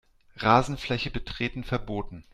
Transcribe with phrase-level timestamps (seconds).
[0.35, 2.25] Rasenfläche betreten verboten.